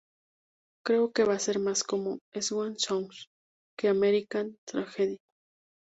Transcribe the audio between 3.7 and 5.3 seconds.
que "American Tragedy".